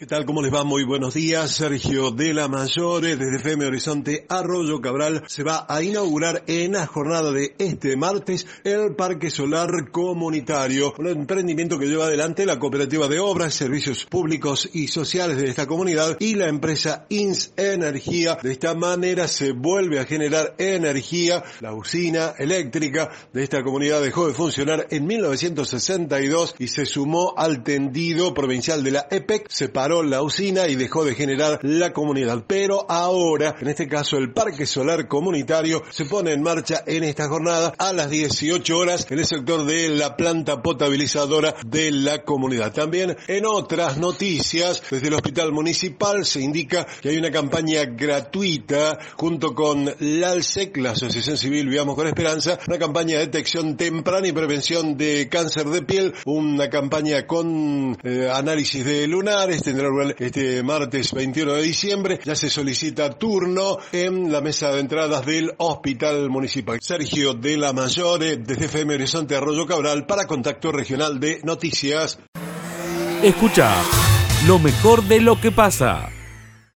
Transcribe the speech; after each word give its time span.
¿Qué 0.00 0.06
tal? 0.06 0.24
¿Cómo 0.24 0.40
les 0.40 0.50
va? 0.50 0.64
Muy 0.64 0.84
buenos 0.84 1.12
días. 1.12 1.50
Sergio 1.50 2.10
de 2.10 2.32
la 2.32 2.48
Mayore, 2.48 3.16
desde 3.16 3.36
FM 3.36 3.66
Horizonte 3.66 4.24
Arroyo 4.30 4.80
Cabral, 4.80 5.24
se 5.26 5.42
va 5.42 5.66
a 5.68 5.82
inaugurar 5.82 6.42
en 6.46 6.72
la 6.72 6.86
jornada 6.86 7.32
de 7.32 7.54
este 7.58 7.98
martes 7.98 8.46
el 8.64 8.96
Parque 8.96 9.28
Solar 9.28 9.90
Comunitario, 9.90 10.94
un 10.96 11.08
emprendimiento 11.08 11.78
que 11.78 11.84
lleva 11.84 12.06
adelante 12.06 12.46
la 12.46 12.58
Cooperativa 12.58 13.08
de 13.08 13.20
Obras, 13.20 13.52
Servicios 13.52 14.06
Públicos 14.06 14.70
y 14.72 14.88
Sociales 14.88 15.36
de 15.36 15.50
esta 15.50 15.66
comunidad 15.66 16.16
y 16.18 16.34
la 16.34 16.48
empresa 16.48 17.04
INS 17.10 17.52
Energía. 17.58 18.38
De 18.42 18.52
esta 18.52 18.74
manera 18.74 19.28
se 19.28 19.52
vuelve 19.52 20.00
a 20.00 20.06
generar 20.06 20.54
energía. 20.56 21.44
La 21.60 21.74
usina 21.74 22.32
eléctrica 22.38 23.10
de 23.34 23.42
esta 23.42 23.62
comunidad 23.62 24.00
dejó 24.00 24.28
de 24.28 24.32
funcionar 24.32 24.86
en 24.88 25.06
1962 25.06 26.54
y 26.58 26.68
se 26.68 26.86
sumó 26.86 27.34
al 27.36 27.62
tendido 27.62 28.32
provincial 28.32 28.82
de 28.82 28.92
la 28.92 29.06
EPEC, 29.10 29.50
separado 29.50 29.89
la 29.90 30.22
usina 30.22 30.68
y 30.68 30.76
dejó 30.76 31.04
de 31.04 31.14
generar 31.14 31.58
la 31.62 31.92
comunidad. 31.92 32.44
Pero 32.46 32.86
ahora, 32.88 33.56
en 33.60 33.68
este 33.68 33.88
caso, 33.88 34.16
el 34.16 34.32
Parque 34.32 34.66
Solar 34.66 35.08
Comunitario 35.08 35.82
se 35.90 36.04
pone 36.04 36.32
en 36.32 36.42
marcha 36.42 36.82
en 36.86 37.04
esta 37.04 37.28
jornada 37.28 37.74
a 37.76 37.92
las 37.92 38.08
18 38.08 38.78
horas 38.78 39.06
en 39.10 39.18
el 39.18 39.26
sector 39.26 39.64
de 39.64 39.88
la 39.90 40.16
planta 40.16 40.62
potabilizadora 40.62 41.54
de 41.66 41.90
la 41.90 42.22
comunidad. 42.22 42.72
También 42.72 43.16
en 43.26 43.44
otras 43.46 43.98
noticias, 43.98 44.82
desde 44.90 45.08
el 45.08 45.14
Hospital 45.14 45.52
Municipal 45.52 46.24
se 46.24 46.40
indica 46.40 46.86
que 47.00 47.10
hay 47.10 47.16
una 47.16 47.30
campaña 47.30 47.84
gratuita 47.84 48.98
junto 49.16 49.54
con 49.54 49.92
la 49.98 50.30
ALSEC, 50.30 50.76
la 50.76 50.90
Asociación 50.92 51.36
Civil 51.36 51.68
Vivamos 51.68 51.96
con 51.96 52.06
Esperanza, 52.06 52.58
una 52.68 52.78
campaña 52.78 53.18
de 53.18 53.26
detección 53.26 53.76
temprana 53.76 54.28
y 54.28 54.32
prevención 54.32 54.96
de 54.96 55.28
cáncer 55.28 55.66
de 55.66 55.82
piel, 55.82 56.14
una 56.24 56.68
campaña 56.70 57.26
con 57.26 57.98
eh, 58.02 58.30
análisis 58.32 58.84
de 58.84 59.06
lunares, 59.06 59.62
este 60.18 60.62
martes 60.62 61.12
21 61.12 61.54
de 61.54 61.62
diciembre. 61.62 62.20
Ya 62.24 62.34
se 62.34 62.50
solicita 62.50 63.10
turno 63.10 63.78
en 63.92 64.30
la 64.30 64.40
mesa 64.40 64.70
de 64.70 64.80
entradas 64.80 65.24
del 65.24 65.52
Hospital 65.58 66.28
Municipal. 66.30 66.78
Sergio 66.80 67.34
de 67.34 67.56
la 67.56 67.72
Mayore, 67.72 68.36
desde 68.36 68.66
FM 68.66 68.94
Horizonte 68.94 69.36
Arroyo 69.36 69.66
Cabral, 69.66 70.06
para 70.06 70.26
Contacto 70.26 70.72
Regional 70.72 71.18
de 71.20 71.40
Noticias. 71.44 72.18
Escucha 73.22 73.74
lo 74.46 74.58
mejor 74.58 75.02
de 75.04 75.20
lo 75.20 75.40
que 75.40 75.50
pasa. 75.50 76.10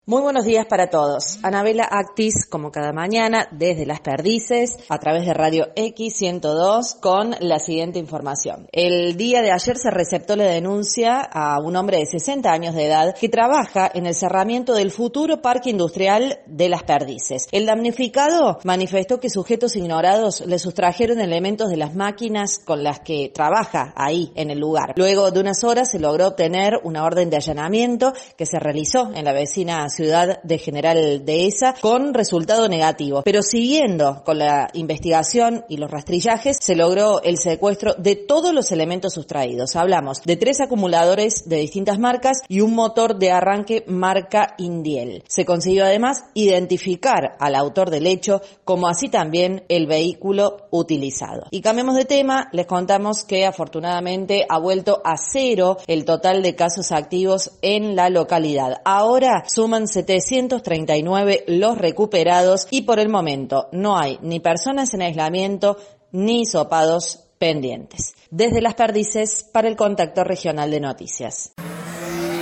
Muy 0.05 0.21
buenos 0.21 0.43
días 0.43 0.65
para 0.65 0.89
todos. 0.89 1.39
Anabela 1.43 1.85
Actis, 1.85 2.45
como 2.49 2.73
cada 2.73 2.91
mañana, 2.91 3.47
desde 3.53 3.85
Las 3.85 4.01
Perdices, 4.01 4.77
a 4.89 4.97
través 4.97 5.25
de 5.25 5.33
Radio 5.33 5.73
X102, 5.77 6.99
con 6.99 7.33
la 7.39 7.57
siguiente 7.57 7.99
información. 7.99 8.67
El 8.73 9.15
día 9.15 9.41
de 9.41 9.53
ayer 9.53 9.77
se 9.77 9.91
receptó 9.91 10.35
la 10.35 10.43
denuncia 10.43 11.21
a 11.21 11.57
un 11.61 11.77
hombre 11.77 11.99
de 11.99 12.05
60 12.05 12.51
años 12.51 12.75
de 12.75 12.87
edad 12.87 13.15
que 13.17 13.29
trabaja 13.29 13.89
en 13.93 14.05
el 14.05 14.13
cerramiento 14.13 14.73
del 14.73 14.91
futuro 14.91 15.41
parque 15.41 15.69
industrial 15.69 16.41
de 16.47 16.67
Las 16.67 16.83
Perdices. 16.83 17.47
El 17.53 17.65
damnificado 17.65 18.59
manifestó 18.65 19.21
que 19.21 19.29
sujetos 19.29 19.77
ignorados 19.77 20.41
le 20.45 20.59
sustrajeron 20.59 21.21
elementos 21.21 21.69
de 21.69 21.77
las 21.77 21.95
máquinas 21.95 22.59
con 22.59 22.83
las 22.83 22.99
que 22.99 23.31
trabaja 23.33 23.93
ahí 23.95 24.33
en 24.35 24.49
el 24.49 24.59
lugar. 24.59 24.95
Luego 24.97 25.31
de 25.31 25.39
unas 25.39 25.63
horas 25.63 25.91
se 25.91 25.99
logró 25.99 26.27
obtener 26.27 26.73
una 26.83 27.05
orden 27.05 27.29
de 27.29 27.37
allanamiento 27.37 28.11
que 28.35 28.45
se 28.45 28.59
realizó 28.59 29.09
en 29.15 29.23
la 29.23 29.31
vecina 29.31 29.87
ciudad 29.93 30.41
de 30.43 30.57
General 30.57 31.23
Dehesa 31.25 31.75
con 31.79 32.13
resultado 32.13 32.67
negativo. 32.67 33.21
Pero 33.23 33.41
siguiendo 33.41 34.23
con 34.25 34.39
la 34.39 34.69
investigación 34.73 35.65
y 35.69 35.77
los 35.77 35.91
rastrillajes, 35.91 36.57
se 36.59 36.75
logró 36.75 37.21
el 37.23 37.37
secuestro 37.37 37.93
de 37.97 38.15
todos 38.15 38.53
los 38.53 38.71
elementos 38.71 39.13
sustraídos. 39.13 39.75
Hablamos 39.75 40.21
de 40.23 40.35
tres 40.35 40.59
acumuladores 40.59 41.47
de 41.47 41.57
distintas 41.57 41.99
marcas 41.99 42.39
y 42.47 42.61
un 42.61 42.75
motor 42.75 43.17
de 43.17 43.31
arranque 43.31 43.83
marca 43.87 44.55
Indiel. 44.57 45.23
Se 45.27 45.45
consiguió 45.45 45.85
además 45.85 46.23
identificar 46.33 47.35
al 47.39 47.55
autor 47.55 47.89
del 47.89 48.07
hecho, 48.07 48.41
como 48.63 48.87
así 48.87 49.09
también 49.09 49.63
el 49.69 49.87
vehículo 49.87 50.67
utilizado. 50.71 51.43
Y 51.51 51.61
cambiemos 51.61 51.95
de 51.95 52.05
tema, 52.05 52.49
les 52.51 52.65
contamos 52.65 53.23
que 53.23 53.45
afortunadamente 53.45 54.45
ha 54.49 54.59
vuelto 54.59 55.01
a 55.05 55.15
cero 55.17 55.77
el 55.87 56.05
total 56.05 56.41
de 56.41 56.55
casos 56.55 56.91
activos 56.91 57.51
en 57.61 57.95
la 57.95 58.09
localidad. 58.09 58.81
Ahora 58.85 59.43
suman 59.47 59.82
739 59.87 61.45
los 61.47 61.77
recuperados 61.77 62.67
y 62.69 62.83
por 62.83 62.99
el 62.99 63.09
momento 63.09 63.67
no 63.71 63.97
hay 63.97 64.19
ni 64.21 64.39
personas 64.39 64.93
en 64.93 65.01
aislamiento 65.01 65.77
ni 66.11 66.45
sopados 66.45 67.25
pendientes. 67.37 68.15
Desde 68.29 68.61
las 68.61 68.75
perdices 68.75 69.43
para 69.51 69.67
el 69.67 69.75
contacto 69.75 70.23
regional 70.23 70.71
de 70.71 70.79
noticias. 70.79 71.53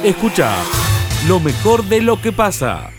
Escucha 0.04 0.56
lo 1.28 1.40
mejor 1.40 1.84
de 1.86 2.02
lo 2.02 2.22
que 2.22 2.32
pasa. 2.32 2.92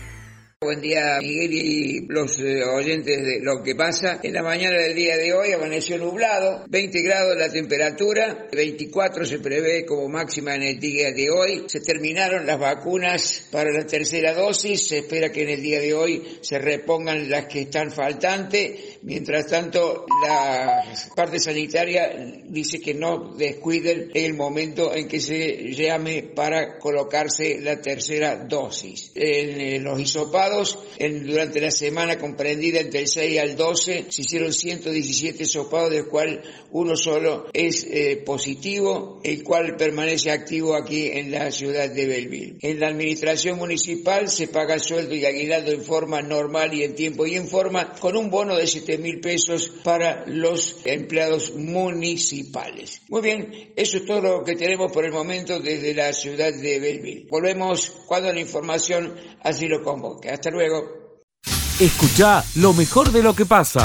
Buen 0.63 0.79
día 0.79 1.17
Miguel 1.19 1.51
y 1.51 2.05
los 2.07 2.39
eh, 2.39 2.63
oyentes 2.63 3.21
de 3.21 3.41
lo 3.41 3.61
que 3.61 3.75
pasa. 3.75 4.21
En 4.23 4.33
la 4.33 4.41
mañana 4.41 4.77
del 4.77 4.95
día 4.95 5.17
de 5.17 5.33
hoy 5.33 5.51
amaneció 5.51 5.97
nublado, 5.97 6.63
20 6.69 7.01
grados 7.01 7.37
la 7.37 7.49
temperatura, 7.49 8.47
24 8.49 9.25
se 9.25 9.39
prevé 9.39 9.85
como 9.85 10.07
máxima 10.07 10.55
en 10.55 10.63
el 10.63 10.79
día 10.79 11.11
de 11.11 11.29
hoy. 11.29 11.65
Se 11.67 11.81
terminaron 11.81 12.45
las 12.45 12.57
vacunas 12.57 13.45
para 13.51 13.71
la 13.71 13.85
tercera 13.85 14.33
dosis, 14.33 14.87
se 14.87 14.99
espera 14.99 15.33
que 15.33 15.43
en 15.43 15.49
el 15.49 15.61
día 15.61 15.81
de 15.81 15.93
hoy 15.93 16.39
se 16.39 16.57
repongan 16.59 17.29
las 17.29 17.47
que 17.47 17.63
están 17.63 17.91
faltantes. 17.91 18.99
Mientras 19.01 19.47
tanto, 19.47 20.05
la 20.25 20.81
parte 21.13 21.39
sanitaria 21.39 22.09
dice 22.45 22.79
que 22.79 22.93
no 22.93 23.33
descuiden 23.35 24.11
el 24.13 24.33
momento 24.33 24.95
en 24.95 25.09
que 25.09 25.19
se 25.19 25.73
llame 25.73 26.23
para 26.23 26.79
colocarse 26.79 27.59
la 27.59 27.81
tercera 27.81 28.37
dosis. 28.37 29.11
En 29.13 29.59
eh, 29.59 29.79
los 29.79 29.99
hisopados 29.99 30.52
durante 31.25 31.61
la 31.61 31.71
semana 31.71 32.17
comprendida 32.17 32.79
entre 32.79 33.01
el 33.01 33.07
6 33.07 33.39
al 33.39 33.55
12 33.55 34.05
se 34.09 34.21
hicieron 34.21 34.53
117 34.53 35.45
sopados, 35.45 35.91
del 35.91 36.07
cual 36.07 36.41
uno 36.71 36.95
solo 36.95 37.47
es 37.53 37.85
eh, 37.89 38.21
positivo, 38.25 39.19
el 39.23 39.43
cual 39.43 39.75
permanece 39.75 40.31
activo 40.31 40.75
aquí 40.75 41.07
en 41.07 41.31
la 41.31 41.51
ciudad 41.51 41.89
de 41.89 42.07
Belleville. 42.07 42.57
En 42.61 42.79
la 42.79 42.87
administración 42.87 43.57
municipal 43.57 44.29
se 44.29 44.47
paga 44.47 44.79
sueldo 44.79 45.15
y 45.15 45.25
aguinaldo 45.25 45.71
en 45.71 45.83
forma 45.83 46.21
normal 46.21 46.73
y 46.73 46.83
en 46.83 46.95
tiempo 46.95 47.25
y 47.25 47.35
en 47.35 47.47
forma, 47.47 47.93
con 47.93 48.15
un 48.15 48.29
bono 48.29 48.55
de 48.55 48.67
7 48.67 48.97
mil 48.97 49.19
pesos 49.19 49.71
para 49.83 50.25
los 50.27 50.77
empleados 50.85 51.53
municipales. 51.55 53.01
Muy 53.09 53.21
bien, 53.21 53.71
eso 53.75 53.97
es 53.97 54.05
todo 54.05 54.21
lo 54.21 54.43
que 54.43 54.55
tenemos 54.55 54.91
por 54.91 55.05
el 55.05 55.11
momento 55.11 55.59
desde 55.59 55.93
la 55.93 56.13
ciudad 56.13 56.53
de 56.53 56.79
Belleville. 56.79 57.27
Volvemos 57.29 57.89
cuando 58.07 58.31
la 58.31 58.39
información 58.39 59.15
así 59.41 59.67
lo 59.67 59.83
convoque. 59.83 60.29
Hasta 60.29 60.42
luego. 60.51 61.03
Escucha 61.79 62.43
lo 62.55 62.73
mejor 62.73 63.11
de 63.11 63.23
lo 63.23 63.35
que 63.35 63.45
pasa. 63.45 63.81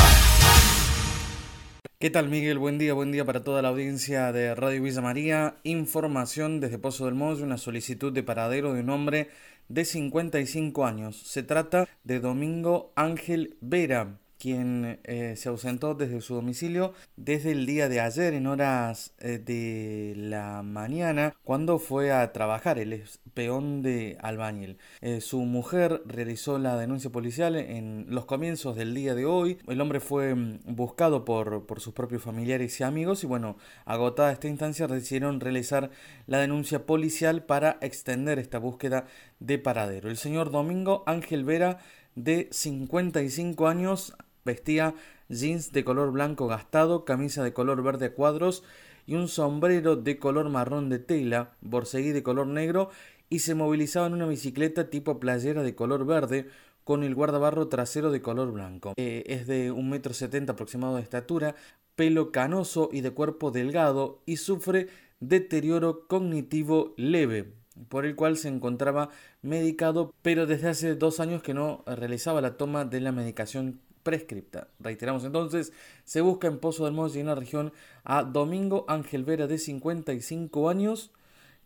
¿Qué 1.98 2.10
tal 2.10 2.28
Miguel? 2.28 2.58
Buen 2.58 2.78
día, 2.78 2.94
buen 2.94 3.10
día 3.10 3.24
para 3.24 3.42
toda 3.42 3.60
la 3.60 3.70
audiencia 3.70 4.30
de 4.30 4.54
Radio 4.54 4.82
Villa 4.82 5.00
María. 5.00 5.56
Información 5.64 6.60
desde 6.60 6.78
Pozo 6.78 7.06
del 7.06 7.16
Moyo, 7.16 7.44
una 7.44 7.58
solicitud 7.58 8.12
de 8.12 8.22
paradero 8.22 8.72
de 8.72 8.82
un 8.82 8.91
hombre 8.91 9.30
de 9.68 9.84
55 9.84 10.86
años. 10.86 11.16
Se 11.16 11.42
trata 11.42 11.88
de 12.04 12.20
Domingo 12.20 12.92
Ángel 12.94 13.56
Vera, 13.60 14.20
quien 14.38 15.00
eh, 15.04 15.34
se 15.37 15.49
ausentó 15.49 15.94
desde 15.94 16.21
su 16.21 16.34
domicilio 16.34 16.94
desde 17.16 17.50
el 17.50 17.66
día 17.66 17.88
de 17.88 18.00
ayer 18.00 18.34
en 18.34 18.47
horas 18.47 19.12
eh, 19.19 19.38
de 19.38 20.15
la 20.16 20.62
mañana 20.62 21.34
cuando 21.44 21.78
fue 21.78 22.12
a 22.12 22.32
trabajar. 22.32 22.78
Es 22.78 23.21
peón 23.34 23.82
de 23.82 24.16
albañil. 24.21 24.78
Eh, 25.00 25.21
su 25.21 25.41
mujer 25.41 26.03
realizó 26.06 26.59
la 26.59 26.77
denuncia 26.77 27.10
policial 27.10 27.56
en 27.56 28.06
los 28.09 28.25
comienzos 28.25 28.77
del 28.77 28.94
día 28.94 29.15
de 29.15 29.27
hoy. 29.27 29.59
El 29.66 29.81
hombre 29.81 30.00
fue 30.00 30.34
mm, 30.34 30.60
buscado 30.66 31.25
por, 31.25 31.66
por 31.66 31.81
sus 31.81 31.94
propios 31.94 32.22
familiares 32.22 32.78
y 32.81 32.84
amigos 32.84 33.25
y 33.25 33.27
bueno, 33.27 33.56
agotada 33.84 34.32
esta 34.32 34.48
instancia 34.48 34.87
decidieron 34.87 35.41
realizar 35.41 35.91
la 36.27 36.39
denuncia 36.39 36.86
policial 36.86 37.45
para 37.45 37.78
extender 37.80 38.39
esta 38.39 38.59
búsqueda 38.59 39.07
de 39.41 39.59
paradero. 39.59 40.09
El 40.09 40.16
señor 40.16 40.51
Domingo 40.51 41.03
Ángel 41.07 41.45
Vera 41.45 41.78
de 42.15 42.48
55 42.51 43.68
años 43.68 44.15
Vestía 44.48 44.95
jeans 45.28 45.72
de 45.72 45.84
color 45.84 46.10
blanco 46.10 46.47
gastado, 46.47 47.04
camisa 47.04 47.45
de 47.45 47.53
color 47.53 47.83
verde 47.83 48.06
a 48.06 48.15
cuadros 48.15 48.65
y 49.06 49.15
un 49.15 49.28
sombrero 49.28 49.95
de 49.95 50.18
color 50.18 50.48
marrón 50.48 50.89
de 50.89 50.98
tela, 50.98 51.53
borseguí 51.60 52.12
de 52.12 52.22
color 52.22 52.47
negro 52.47 52.89
y 53.28 53.41
se 53.41 53.54
movilizaba 53.54 54.06
en 54.06 54.15
una 54.15 54.27
bicicleta 54.27 54.89
tipo 54.89 55.21
playera 55.21 55.62
de 55.62 55.74
color 55.74 56.06
verde 56.06 56.48
con 56.83 57.03
el 57.03 57.15
guardabarro 57.15 57.68
trasero 57.68 58.10
de 58.10 58.22
color 58.22 58.50
blanco. 58.53 58.95
Eh, 58.97 59.22
es 59.27 59.47
de 59.47 59.71
un 59.71 59.91
metro 59.91 60.15
setenta 60.15 60.54
aproximado 60.54 60.97
de 60.97 61.03
estatura, 61.03 61.54
pelo 61.95 62.33
canoso 62.33 62.89
y 62.91 63.03
de 63.03 63.10
cuerpo 63.10 63.50
delgado 63.50 64.22
y 64.24 64.39
sufre 64.39 64.89
deterioro 65.21 66.06
cognitivo 66.06 66.95
leve, 66.97 67.53
por 67.91 68.06
el 68.06 68.16
cual 68.16 68.39
se 68.39 68.48
encontraba 68.48 69.10
medicado, 69.42 70.15
pero 70.22 70.47
desde 70.47 70.68
hace 70.68 70.95
dos 70.95 71.21
años 71.21 71.42
que 71.42 71.53
no 71.53 71.84
realizaba 71.86 72.41
la 72.41 72.56
toma 72.56 72.86
de 72.86 73.00
la 73.00 73.12
medicación 73.12 73.80
prescripta. 74.09 74.69
Reiteramos 74.81 75.22
entonces, 75.25 75.71
se 76.05 76.22
busca 76.22 76.49
en 76.49 76.59
Pozo 76.59 76.87
del 76.87 76.95
Molle 76.95 77.21
en 77.21 77.27
la 77.27 77.34
región 77.34 77.75
a 78.05 78.22
Domingo 78.22 78.87
Ángel 78.89 79.22
Vera 79.22 79.47
de 79.47 79.59
55 79.59 80.71
años, 80.71 81.10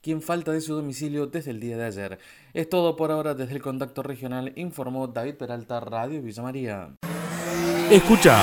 quien 0.00 0.22
falta 0.22 0.50
de 0.50 0.60
su 0.60 0.74
domicilio 0.74 1.28
desde 1.28 1.52
el 1.52 1.60
día 1.60 1.76
de 1.76 1.84
ayer. 1.84 2.18
Es 2.52 2.68
todo 2.68 2.96
por 2.96 3.12
ahora 3.12 3.34
desde 3.34 3.54
el 3.54 3.62
contacto 3.62 4.02
regional, 4.02 4.52
informó 4.56 5.06
David 5.06 5.36
Peralta, 5.36 5.78
Radio 5.78 6.20
Villa 6.20 6.42
María. 6.42 6.96
Escucha 7.92 8.42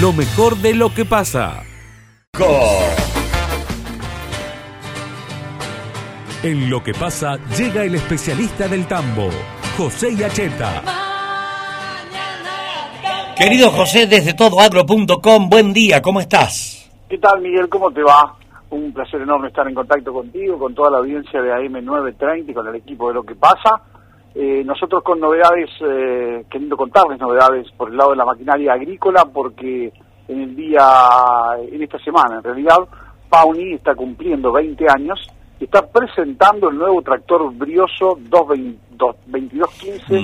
lo 0.00 0.14
mejor 0.14 0.56
de 0.56 0.72
lo 0.72 0.94
que 0.94 1.04
pasa. 1.04 1.62
En 6.42 6.70
lo 6.70 6.82
que 6.82 6.94
pasa 6.94 7.36
llega 7.58 7.84
el 7.84 7.94
especialista 7.94 8.68
del 8.68 8.88
tambo, 8.88 9.28
José 9.76 10.16
Yacheta. 10.16 11.07
Querido 13.38 13.70
José, 13.70 14.08
desde 14.08 14.34
todoagro.com, 14.34 15.48
buen 15.48 15.72
día, 15.72 16.02
¿cómo 16.02 16.18
estás? 16.18 16.90
¿Qué 17.08 17.18
tal, 17.18 17.40
Miguel? 17.40 17.68
¿Cómo 17.68 17.88
te 17.92 18.02
va? 18.02 18.34
Un 18.70 18.92
placer 18.92 19.20
enorme 19.20 19.46
estar 19.46 19.68
en 19.68 19.76
contacto 19.76 20.12
contigo, 20.12 20.58
con 20.58 20.74
toda 20.74 20.90
la 20.90 20.98
audiencia 20.98 21.40
de 21.40 21.52
AM930 21.52 22.50
y 22.50 22.52
con 22.52 22.66
el 22.66 22.74
equipo 22.74 23.06
de 23.06 23.14
Lo 23.14 23.22
que 23.22 23.36
pasa. 23.36 23.80
Eh, 24.34 24.64
nosotros 24.64 25.04
con 25.04 25.20
novedades, 25.20 25.70
eh, 25.80 26.46
queriendo 26.50 26.76
contarles 26.76 27.20
novedades 27.20 27.70
por 27.76 27.90
el 27.90 27.96
lado 27.96 28.10
de 28.10 28.16
la 28.16 28.24
maquinaria 28.24 28.72
agrícola, 28.72 29.24
porque 29.32 29.92
en 30.26 30.40
el 30.40 30.56
día, 30.56 30.82
en 31.70 31.80
esta 31.80 32.00
semana 32.00 32.38
en 32.38 32.42
realidad, 32.42 32.78
Pauni 33.28 33.74
está 33.74 33.94
cumpliendo 33.94 34.50
20 34.50 34.84
años 34.90 35.20
está 35.64 35.86
presentando 35.86 36.70
el 36.70 36.78
nuevo 36.78 37.02
tractor 37.02 37.52
Brioso 37.52 38.18
2215 38.20 40.14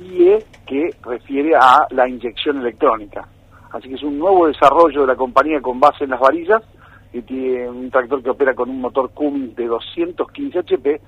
IE 0.00 0.44
que 0.66 0.90
refiere 1.02 1.54
a 1.56 1.86
la 1.90 2.08
inyección 2.08 2.60
electrónica. 2.60 3.26
Así 3.72 3.88
que 3.88 3.96
es 3.96 4.02
un 4.02 4.18
nuevo 4.18 4.46
desarrollo 4.46 5.00
de 5.00 5.08
la 5.08 5.16
compañía 5.16 5.60
con 5.60 5.80
base 5.80 6.04
en 6.04 6.10
las 6.10 6.20
varillas, 6.20 6.62
que 7.10 7.22
tiene 7.22 7.68
un 7.68 7.90
tractor 7.90 8.22
que 8.22 8.30
opera 8.30 8.54
con 8.54 8.70
un 8.70 8.80
motor 8.80 9.10
Cummins 9.10 9.56
de 9.56 9.66
215 9.66 10.60
HP, 10.60 11.00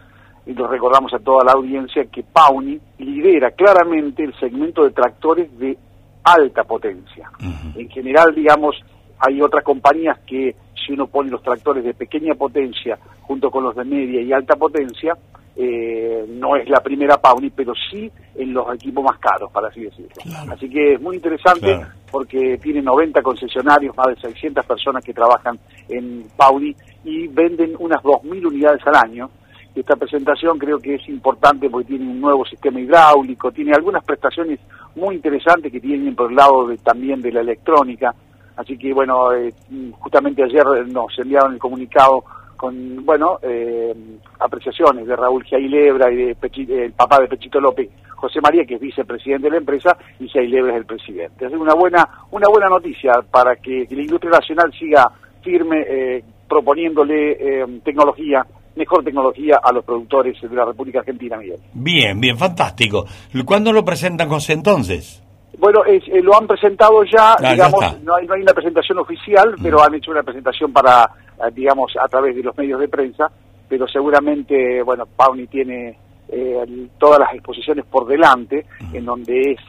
y 0.47 0.53
nos 0.53 0.69
recordamos 0.71 1.15
a 1.15 1.19
toda 1.19 1.45
la 1.45 1.53
audiencia 1.53 2.05
que 2.07 2.25
Pauni 2.25 2.81
lidera 2.99 3.53
claramente 3.53 4.25
el 4.25 4.35
segmento 4.39 4.85
de 4.85 4.91
tractores 4.91 5.57
de 5.59 5.79
alta 6.25 6.65
potencia. 6.65 7.31
En 7.75 7.89
general, 7.89 8.35
digamos, 8.35 8.77
hay 9.19 9.41
otras 9.41 9.63
compañías 9.65 10.19
que 10.27 10.57
si 10.75 10.93
uno 10.93 11.07
pone 11.07 11.31
los 11.31 11.43
tractores 11.43 11.85
de 11.85 11.95
pequeña 11.95 12.35
potencia 12.35 12.99
junto 13.27 13.51
con 13.51 13.65
los 13.65 13.75
de 13.75 13.85
media 13.85 14.21
y 14.23 14.33
alta 14.33 14.57
potencia, 14.57 15.17
eh, 15.59 16.27
no 16.29 16.55
es 16.55 16.69
la 16.69 16.81
primera 16.81 17.17
Pauni, 17.17 17.49
pero 17.49 17.73
sí 17.91 18.11
en 18.35 18.53
los 18.53 18.75
equipos 18.75 19.03
más 19.03 19.19
caros, 19.19 19.51
para 19.51 19.69
así 19.69 19.85
decirlo. 19.85 20.11
Así 20.53 20.69
que 20.69 20.95
es 20.95 21.01
muy 21.01 21.17
interesante 21.17 21.81
porque 22.11 22.59
tiene 22.63 22.83
90 22.83 23.23
concesionarios, 23.23 23.97
más 23.97 24.09
de 24.09 24.17
600 24.21 24.67
personas 24.67 25.03
que 25.03 25.15
trabajan 25.15 25.59
en 25.89 26.27
Pauni 26.37 26.77
y 27.05 27.27
venden 27.29 27.75
unas 27.79 28.03
2.000 28.03 28.47
unidades 28.47 28.87
al 28.87 28.97
año. 28.97 29.31
Esta 29.75 29.97
presentación 29.97 30.59
creo 30.59 30.79
que 30.79 30.95
es 30.95 31.09
importante 31.09 31.69
porque 31.71 31.89
tiene 31.89 32.11
un 32.11 32.21
nuevo 32.21 32.45
sistema 32.45 32.81
hidráulico, 32.81 33.51
tiene 33.51 33.73
algunas 33.73 34.05
prestaciones 34.05 34.61
muy 34.95 35.17
interesantes 35.17 35.73
que 35.73 35.81
tienen 35.81 36.15
por 36.15 36.31
el 36.31 36.37
lado 36.37 36.67
de, 36.67 36.77
también 36.79 37.23
de 37.23 37.33
la 37.33 37.41
electrónica. 37.41 38.15
Así 38.57 38.77
que 38.77 38.93
bueno, 38.93 39.33
eh, 39.33 39.53
justamente 39.99 40.43
ayer 40.43 40.65
nos 40.89 41.19
enviaron 41.19 41.55
el 41.55 41.59
comunicado 41.59 42.25
con, 42.57 43.05
bueno, 43.05 43.39
eh, 43.43 43.95
apreciaciones 44.41 45.07
de 45.07 45.17
Raúl 45.17 45.45
Giailebra 45.45 46.11
y 46.11 46.17
de 46.17 46.37
el 46.85 46.93
papá 46.93 47.21
de 47.21 47.29
Pechito 47.29 47.61
López, 47.61 47.89
José 48.17 48.41
María, 48.41 48.65
que 48.65 48.75
es 48.75 48.81
vicepresidente 48.81 49.45
de 49.45 49.51
la 49.51 49.59
empresa, 49.59 49.97
y 50.19 50.29
Giailebra 50.29 50.73
es 50.73 50.79
el 50.79 50.87
presidente. 50.87 51.47
Es 51.47 51.53
una 51.53 51.75
buena, 51.75 52.09
una 52.31 52.49
buena 52.49 52.69
noticia 52.69 53.23
para 53.31 53.57
que, 53.57 53.87
la 53.91 54.03
industria 54.03 54.33
nacional 54.33 54.73
siga 54.79 55.11
firme 55.43 55.85
eh, 55.89 56.25
proponiéndole 56.49 57.65
tecnología 57.85 58.45
mejor 58.77 59.03
tecnología 59.03 59.59
a 59.63 59.73
los 59.73 59.85
productores 59.85 60.41
de 60.41 60.55
la 60.55 60.65
República 60.65 61.01
Argentina, 61.01 61.37
Miguel. 61.39 61.59
Bien, 61.73 62.21
bien, 62.21 62.37
fantástico. 62.37 63.07
¿Cuándo 63.45 63.73
lo 63.73 63.85
presentan, 63.85 64.29
José, 64.29 64.53
entonces? 64.53 65.23
Bueno, 65.59 65.81
eh, 65.87 66.01
lo 66.23 66.37
han 66.37 66.47
presentado 66.47 67.03
ya, 67.05 67.33
ah, 67.33 67.53
digamos, 67.53 67.81
no, 68.03 68.17
hay, 68.17 68.27
no 68.27 68.35
hay 68.35 68.43
una 68.43 68.53
presentación 68.53 68.99
oficial, 68.99 69.55
mm. 69.57 69.63
pero 69.63 69.83
han 69.83 69.95
hecho 69.95 70.11
una 70.11 70.23
presentación 70.23 70.71
para, 70.73 71.05
eh, 71.05 71.26
digamos, 71.53 71.93
a 72.03 72.09
través 72.09 72.35
de 72.35 72.43
los 72.43 72.57
medios 72.57 72.81
de 72.81 72.89
prensa, 72.89 73.31
pero 73.69 73.87
seguramente, 73.89 74.83
bueno, 74.83 75.07
Pauni 75.07 75.47
tiene 75.47 75.99
eh, 76.29 76.89
todas 76.99 77.21
las 77.21 77.35
exposiciones 77.35 77.85
por 77.87 78.07
delante, 78.07 78.67
en 78.93 79.05
donde 79.05 79.53
es 79.53 79.61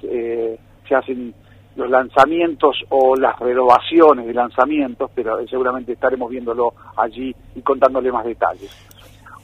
se 0.87 0.95
hacen 0.95 1.33
los 1.77 1.89
lanzamientos 1.89 2.83
o 2.89 3.15
las 3.15 3.37
renovaciones 3.39 4.25
de 4.25 4.33
lanzamientos, 4.33 5.11
pero 5.13 5.45
seguramente 5.47 5.93
estaremos 5.93 6.29
viéndolo 6.29 6.73
allí 6.97 7.33
y 7.55 7.61
contándole 7.61 8.11
más 8.11 8.25
detalles. 8.25 8.71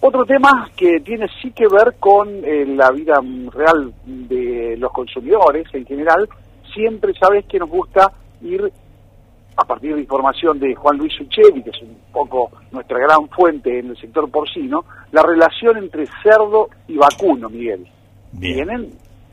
Otro 0.02 0.26
tema 0.26 0.70
que 0.76 1.00
tiene 1.00 1.28
sí 1.42 1.52
que 1.52 1.68
ver 1.68 1.96
con 2.00 2.28
eh, 2.44 2.66
la 2.66 2.92
vida 2.92 3.22
real 3.54 3.94
de 4.06 4.76
los 4.78 4.92
consumidores 4.92 5.66
en 5.74 5.86
general, 5.86 6.28
siempre 6.74 7.14
sabes 7.14 7.46
que 7.46 7.60
nos 7.60 7.70
gusta 7.70 8.12
ir 8.42 8.70
a 9.56 9.66
partir 9.66 9.96
de 9.96 10.02
información 10.02 10.60
de 10.60 10.76
Juan 10.76 10.98
Luis 10.98 11.14
Uccelli, 11.20 11.64
que 11.64 11.70
es 11.70 11.82
un 11.82 11.98
poco 12.12 12.52
nuestra 12.72 13.00
gran 13.00 13.28
fuente 13.30 13.80
en 13.80 13.90
el 13.90 13.98
sector 13.98 14.30
porcino, 14.30 14.86
la 15.12 15.22
relación 15.22 15.78
entre 15.78 16.08
cerdo 16.22 16.70
y 16.88 16.98
vacuno, 16.98 17.50
Miguel. 17.50 17.88
Vienen 18.32 18.90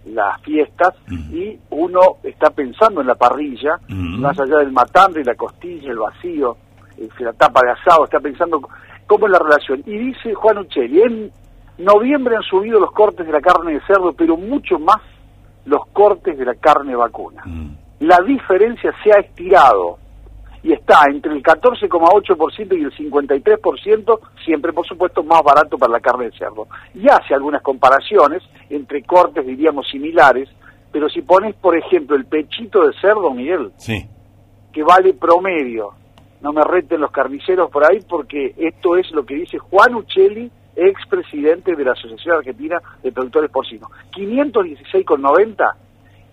las 0.07 0.41
fiestas 0.43 0.95
y 1.09 1.59
uno 1.71 2.01
está 2.23 2.51
pensando 2.51 3.01
en 3.01 3.07
la 3.07 3.15
parrilla, 3.15 3.79
más 3.89 4.39
allá 4.39 4.59
del 4.59 4.73
matambre, 4.73 5.25
la 5.25 5.35
costilla, 5.35 5.91
el 5.91 5.99
vacío, 5.99 6.57
eh, 6.99 7.09
la 7.19 7.33
tapa 7.33 7.61
de 7.63 7.73
asado, 7.73 8.05
está 8.05 8.21
pensando 8.21 8.61
cómo 9.07 9.27
es 9.27 9.33
la 9.33 9.39
relación. 9.39 9.83
Y 9.87 9.97
dice 9.97 10.35
Juan 10.35 10.59
Uccelli, 10.59 11.03
en 11.03 11.33
noviembre 11.79 12.37
han 12.37 12.43
subido 12.43 12.79
los 12.79 12.93
cortes 12.93 13.27
de 13.27 13.33
la 13.33 13.41
carne 13.41 13.73
de 13.75 13.81
cerdo, 13.87 14.13
pero 14.13 14.37
mucho 14.37 14.79
más 14.79 15.01
los 15.65 15.87
cortes 15.89 16.39
de 16.39 16.45
la 16.45 16.55
carne 16.55 16.95
vacuna. 16.95 17.43
Mm. 17.45 17.71
La 18.01 18.19
diferencia 18.21 18.95
se 19.05 19.13
ha 19.13 19.21
estirado 19.21 19.99
y 20.63 20.73
está 20.73 21.05
entre 21.09 21.33
el 21.33 21.43
14,8% 21.43 22.79
y 22.79 22.83
el 22.83 22.93
53%, 22.93 24.21
siempre 24.45 24.73
por 24.73 24.87
supuesto 24.87 25.23
más 25.23 25.43
barato 25.43 25.79
para 25.79 25.93
la 25.93 26.01
carne 26.01 26.27
de 26.27 26.39
cerdo. 26.39 26.69
Y 26.95 27.09
hace 27.09 27.35
algunas 27.35 27.63
comparaciones 27.63 28.43
entre 28.69 29.03
cortes, 29.03 29.47
diríamos, 29.47 29.89
similares, 29.89 30.49
pero 30.93 31.09
si 31.09 31.23
pones, 31.23 31.55
por 31.55 31.77
ejemplo, 31.77 32.17
el 32.17 32.27
pechito 32.27 32.87
de 32.87 32.93
cerdo, 33.01 33.31
Miguel, 33.31 33.73
sí. 33.77 34.09
que 34.73 34.83
vale 34.83 35.15
promedio 35.15 35.95
no 36.41 36.53
me 36.53 36.63
reten 36.63 37.01
los 37.01 37.11
carniceros 37.11 37.71
por 37.71 37.85
ahí, 37.85 38.01
porque 38.09 38.55
esto 38.57 38.97
es 38.97 39.11
lo 39.13 39.25
que 39.25 39.35
dice 39.35 39.59
Juan 39.59 39.95
Uccelli, 39.95 40.51
expresidente 40.75 41.77
de 41.77 41.85
la 41.85 41.93
Asociación 41.93 42.37
Argentina 42.37 42.81
de 43.03 43.13
Productores 43.13 43.51
Porcinos. 43.51 43.91
516,90. 44.13 45.75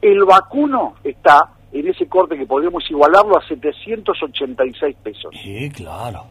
El 0.01 0.23
vacuno 0.25 0.95
está 1.03 1.49
en 1.79 1.87
ese 1.89 2.07
corte 2.07 2.37
que 2.37 2.45
podríamos 2.45 2.89
igualarlo 2.89 3.37
a 3.37 3.47
786 3.47 4.95
pesos. 5.03 5.35
Sí, 5.41 5.69
claro. 5.71 6.25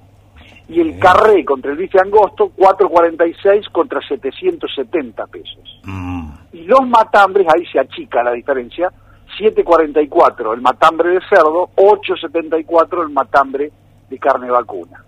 Y 0.69 0.81
el 0.81 0.99
carré 0.99 1.45
contra 1.45 1.71
el 1.71 1.77
bife 1.77 2.01
angosto, 2.01 2.51
446 2.57 3.69
contra 3.69 4.01
770 4.01 5.27
pesos. 5.27 5.81
Mm. 5.85 6.31
Y 6.53 6.63
los 6.63 6.87
matambres, 6.89 7.47
ahí 7.55 7.65
se 7.67 7.79
achica 7.79 8.23
la 8.23 8.33
diferencia, 8.33 8.91
7.44 9.39 10.55
el 10.55 10.61
matambre 10.61 11.11
de 11.11 11.21
cerdo, 11.29 11.71
8.74 11.77 13.03
el 13.03 13.11
matambre 13.11 13.71
de 14.09 14.19
carne 14.19 14.51
vacuna. 14.51 15.03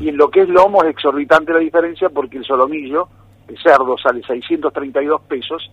Y 0.00 0.08
en 0.08 0.16
lo 0.16 0.28
que 0.28 0.40
es 0.40 0.48
lomo 0.48 0.82
es 0.82 0.90
exorbitante 0.90 1.52
la 1.52 1.60
diferencia 1.60 2.08
porque 2.08 2.38
el 2.38 2.44
solomillo, 2.44 3.08
el 3.46 3.56
cerdo, 3.62 3.96
sale 3.96 4.22
632 4.26 5.20
pesos, 5.22 5.70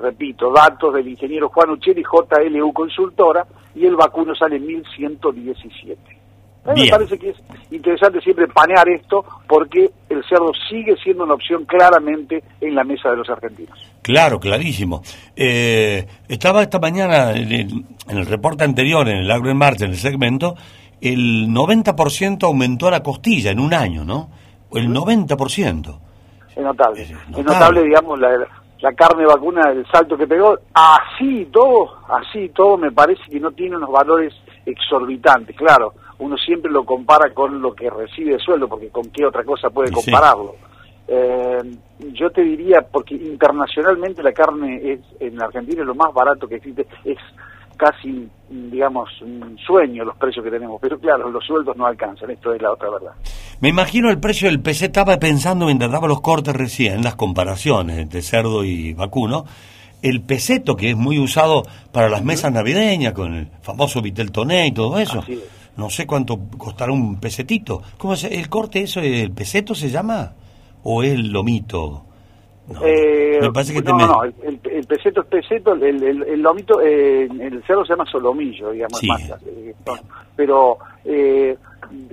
repito, 0.00 0.52
datos 0.52 0.94
del 0.94 1.08
ingeniero 1.08 1.48
Juan 1.48 1.70
Ucheri, 1.70 2.02
JLU 2.02 2.72
Consultora, 2.72 3.46
y 3.74 3.86
el 3.86 3.96
vacuno 3.96 4.34
sale 4.34 4.58
1117. 4.58 6.24
Me 6.66 6.88
parece 6.88 7.18
que 7.18 7.30
es 7.30 7.36
interesante 7.70 8.20
siempre 8.22 8.48
panear 8.48 8.88
esto 8.88 9.22
porque 9.46 9.90
el 10.08 10.24
cerdo 10.24 10.50
sigue 10.70 10.96
siendo 10.96 11.24
una 11.24 11.34
opción 11.34 11.66
claramente 11.66 12.42
en 12.58 12.74
la 12.74 12.84
mesa 12.84 13.10
de 13.10 13.16
los 13.18 13.28
argentinos. 13.28 13.78
Claro, 14.00 14.40
clarísimo. 14.40 15.02
Eh, 15.36 16.06
estaba 16.26 16.62
esta 16.62 16.78
mañana 16.78 17.32
en 17.32 17.84
el, 18.08 18.26
reporte 18.26 18.64
anterior, 18.64 19.06
en 19.08 19.18
el 19.18 19.30
Agro 19.30 19.50
en 19.50 19.58
Marcha, 19.58 19.84
en 19.84 19.90
el 19.90 19.98
segmento, 19.98 20.54
el 21.02 21.48
90% 21.48 22.44
aumentó 22.44 22.88
a 22.88 22.92
la 22.92 23.02
costilla 23.02 23.50
en 23.50 23.60
un 23.60 23.74
año, 23.74 24.04
¿no? 24.04 24.30
El 24.72 24.88
90%. 24.88 25.98
Es 26.56 26.62
notable. 26.62 27.02
Es 27.02 27.44
notable, 27.44 27.82
digamos, 27.82 28.18
la, 28.18 28.30
la 28.84 28.92
carne 28.92 29.24
vacuna, 29.24 29.70
el 29.70 29.86
salto 29.86 30.14
que 30.14 30.26
pegó. 30.26 30.58
Así 30.74 31.46
todo, 31.46 31.90
así 32.06 32.50
todo 32.50 32.76
me 32.76 32.92
parece 32.92 33.22
que 33.30 33.40
no 33.40 33.52
tiene 33.52 33.78
unos 33.78 33.90
valores 33.90 34.34
exorbitantes. 34.66 35.56
Claro, 35.56 35.94
uno 36.18 36.36
siempre 36.36 36.70
lo 36.70 36.84
compara 36.84 37.32
con 37.32 37.62
lo 37.62 37.74
que 37.74 37.88
recibe 37.88 38.32
de 38.32 38.38
sueldo, 38.40 38.68
porque 38.68 38.90
con 38.90 39.04
qué 39.10 39.24
otra 39.24 39.42
cosa 39.42 39.70
puede 39.70 39.90
compararlo. 39.90 40.56
Eh, 41.08 41.62
yo 42.12 42.28
te 42.28 42.42
diría, 42.42 42.82
porque 42.82 43.14
internacionalmente 43.14 44.22
la 44.22 44.32
carne 44.32 44.92
es 44.92 45.00
en 45.18 45.40
Argentina 45.40 45.80
es 45.80 45.86
lo 45.86 45.94
más 45.94 46.12
barato 46.12 46.46
que 46.46 46.56
existe, 46.56 46.86
es 47.06 47.18
casi, 47.76 48.28
digamos, 48.48 49.08
un 49.22 49.56
sueño 49.66 50.04
los 50.04 50.16
precios 50.16 50.44
que 50.44 50.50
tenemos, 50.50 50.80
pero 50.80 50.98
claro, 50.98 51.30
los 51.30 51.44
sueldos 51.44 51.76
no 51.76 51.86
alcanzan, 51.86 52.30
esto 52.30 52.52
es 52.54 52.60
la 52.62 52.72
otra 52.72 52.90
verdad. 52.90 53.12
Me 53.60 53.68
imagino 53.68 54.10
el 54.10 54.18
precio 54.18 54.48
del 54.48 54.60
PC, 54.60 54.86
estaba 54.86 55.18
pensando 55.18 55.66
mientras 55.66 55.90
daba 55.90 56.08
los 56.08 56.20
cortes 56.20 56.54
recién, 56.54 57.02
las 57.02 57.14
comparaciones 57.14 57.98
entre 57.98 58.22
cerdo 58.22 58.64
y 58.64 58.92
vacuno, 58.94 59.44
el 60.02 60.20
peseto 60.20 60.76
que 60.76 60.90
es 60.90 60.96
muy 60.96 61.18
usado 61.18 61.62
para 61.92 62.08
las 62.08 62.22
mesas 62.22 62.52
navideñas 62.52 63.12
con 63.14 63.34
el 63.34 63.48
famoso 63.62 64.02
Vitel 64.02 64.30
Toné 64.32 64.66
y 64.68 64.72
todo 64.72 64.98
eso. 64.98 65.20
Así 65.20 65.32
es. 65.34 65.40
No 65.76 65.90
sé 65.90 66.06
cuánto 66.06 66.38
costará 66.58 66.92
un 66.92 67.18
pesetito. 67.18 67.82
¿Cómo 67.98 68.14
se, 68.14 68.32
el 68.38 68.48
corte 68.48 68.80
eso, 68.82 69.00
el 69.00 69.32
peseto 69.32 69.74
se 69.74 69.88
llama 69.90 70.32
o 70.82 71.02
es 71.02 71.14
el 71.14 71.32
lomito? 71.32 72.04
No, 72.68 72.80
Eh, 72.84 73.38
me 73.40 73.50
parece 73.50 73.72
que 73.74 73.82
te 73.82 73.90
no, 73.90 73.96
me- 73.96 74.06
no, 74.06 74.22
el, 74.24 74.53
el- 74.94 74.98
el 75.00 75.02
peseto 75.02 75.20
es 75.22 75.26
peseto, 75.26 75.72
el, 75.74 75.82
el, 76.02 76.22
el 76.22 76.40
lomito, 76.42 76.80
eh, 76.80 77.24
el 77.24 77.62
cerdo 77.66 77.84
se 77.84 77.92
llama 77.92 78.06
solomillo, 78.10 78.70
digamos, 78.70 78.98
Sí. 78.98 79.06
más, 79.08 79.22
eh, 79.46 79.74
no, 79.86 79.92
pero 80.36 80.78
eh, 81.04 81.56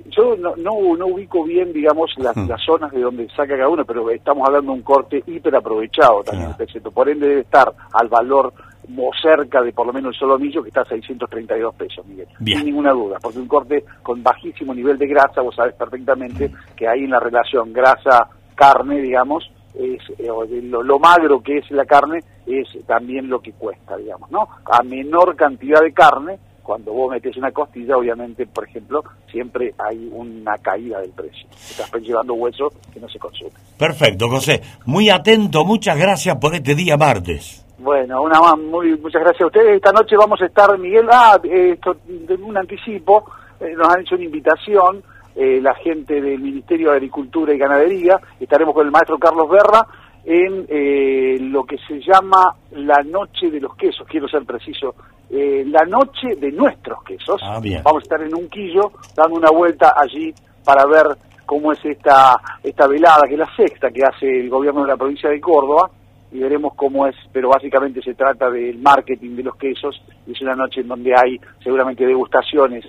yo 0.10 0.36
no, 0.38 0.56
no, 0.58 0.96
no 0.98 1.08
ubico 1.08 1.44
bien, 1.44 1.72
digamos, 1.74 2.12
las, 2.18 2.36
Hmm. 2.36 2.48
las 2.48 2.62
zonas 2.64 2.92
de 2.92 3.02
donde 3.02 3.28
saca 3.30 3.56
cada 3.56 3.70
uno, 3.70 3.86
pero 3.86 4.10
estamos 4.10 4.48
hablando 4.48 4.72
de 4.72 4.78
un 4.80 4.84
corte 4.84 5.24
hiper 5.28 5.56
aprovechado 5.56 6.24
también 6.24 6.50
el 6.50 6.56
peseto, 6.56 6.92
por 6.92 7.08
ende 7.10 7.28
debe 7.28 7.42
estar 7.42 7.72
al 7.94 8.08
valor 8.10 8.54
o 8.98 9.12
cerca 9.22 9.62
de 9.62 9.72
por 9.72 9.86
lo 9.88 9.94
menos 9.94 10.14
el 10.16 10.20
solomillo 10.20 10.62
que 10.64 10.70
está 10.70 10.82
a 10.82 10.86
632 10.86 11.76
pesos, 11.76 12.06
Miguel, 12.06 12.28
Bien. 12.40 12.58
sin 12.58 12.66
ninguna 12.68 12.92
duda, 12.92 13.18
porque 13.22 13.40
un 13.40 13.48
corte 13.48 13.86
con 14.04 14.22
bajísimo 14.22 14.74
nivel 14.74 14.98
de 14.98 15.08
grasa, 15.08 15.42
vos 15.42 15.56
sabés 15.56 15.76
perfectamente 15.76 16.52
que 16.76 16.88
ahí 16.88 17.04
en 17.06 17.12
la 17.12 17.20
relación 17.20 17.72
grasa-carne, 17.72 19.00
digamos, 19.02 19.50
es, 19.76 20.02
eh, 20.20 20.62
lo, 20.64 20.84
lo 20.84 21.00
magro 21.00 21.42
que 21.42 21.58
es 21.60 21.72
la 21.72 21.86
carne 21.86 22.20
es 22.46 22.68
también 22.86 23.30
lo 23.30 23.40
que 23.40 23.54
cuesta, 23.54 23.98
digamos, 23.98 24.30
¿no? 24.32 24.48
A 24.66 24.84
menor 24.84 25.36
cantidad 25.36 25.82
de 25.82 25.94
carne, 25.94 26.40
cuando 26.64 26.94
vos 26.94 27.12
metes 27.12 27.36
una 27.38 27.52
costilla, 27.52 27.98
obviamente, 27.98 28.46
por 28.46 28.68
ejemplo, 28.68 29.04
siempre 29.30 29.74
hay 29.78 30.10
una 30.12 30.58
caída 30.58 31.00
del 31.00 31.12
precio. 31.12 31.48
Estás 31.52 32.02
llevando 32.02 32.34
hueso 32.36 32.72
que 32.94 33.00
no 33.00 33.10
se 33.10 33.20
consume. 33.20 33.52
Perfecto, 33.78 34.30
José. 34.30 34.62
Muy 34.86 35.10
atento, 35.10 35.66
muchas 35.66 35.98
gracias 35.98 36.38
por 36.38 36.54
este 36.54 36.76
día 36.76 36.98
martes. 36.98 37.66
Bueno, 37.80 38.22
una 38.22 38.40
más, 38.40 38.58
muy, 38.60 38.96
muchas 39.00 39.22
gracias 39.22 39.42
a 39.42 39.48
ustedes. 39.48 39.76
Esta 39.78 39.92
noche 39.92 40.16
vamos 40.16 40.40
a 40.42 40.46
estar, 40.46 40.78
Miguel, 40.78 41.08
ah, 41.12 41.40
esto, 41.44 41.96
un 42.40 42.56
anticipo, 42.56 43.26
eh, 43.60 43.74
nos 43.76 43.90
han 43.90 44.02
hecho 44.02 44.16
una 44.16 44.26
invitación, 44.26 45.04
eh, 45.36 45.60
la 45.62 45.74
gente 45.76 46.22
del 46.22 46.40
Ministerio 46.40 46.90
de 46.90 46.98
Agricultura 46.98 47.54
y 47.54 47.58
Ganadería, 47.58 48.20
estaremos 48.40 48.74
con 48.74 48.86
el 48.86 48.92
maestro 48.92 49.18
Carlos 49.18 49.50
Berra 49.50 49.86
en 50.24 50.66
eh, 50.70 51.38
lo 51.40 51.64
que 51.64 51.78
se 51.88 52.00
llama 52.00 52.56
la 52.72 53.02
Noche 53.04 53.50
de 53.50 53.60
los 53.60 53.76
Quesos, 53.76 54.08
quiero 54.08 54.28
ser 54.28 54.44
preciso, 54.46 54.94
eh, 55.30 55.64
la 55.68 55.84
Noche 55.86 56.36
de 56.36 56.52
nuestros 56.52 57.04
quesos. 57.04 57.42
Ah. 57.44 57.60
Vamos 57.84 58.02
a 58.02 58.04
estar 58.04 58.22
en 58.22 58.36
un 58.36 58.50
quillo 58.50 58.92
dando 59.16 59.38
una 59.38 59.50
vuelta 59.50 59.94
allí 59.96 60.34
para 60.64 60.86
ver 60.86 61.18
cómo 61.46 61.72
es 61.72 61.84
esta, 61.84 62.38
esta 62.64 62.88
velada, 62.88 63.28
que 63.28 63.34
es 63.34 63.40
la 63.40 63.56
sexta 63.56 63.90
que 63.90 64.04
hace 64.04 64.40
el 64.40 64.50
gobierno 64.50 64.82
de 64.82 64.88
la 64.88 64.98
provincia 64.98 65.30
de 65.30 65.40
Córdoba, 65.42 65.90
y 66.32 66.40
veremos 66.40 66.74
cómo 66.76 67.08
es, 67.08 67.16
pero 67.32 67.50
básicamente 67.50 68.02
se 68.02 68.14
trata 68.14 68.50
del 68.50 68.78
marketing 68.78 69.36
de 69.36 69.44
los 69.44 69.56
quesos, 69.58 70.02
y 70.28 70.32
es 70.32 70.42
una 70.42 70.56
noche 70.56 70.82
en 70.82 70.88
donde 70.88 71.14
hay 71.14 71.40
seguramente 71.62 72.06
degustaciones 72.06 72.86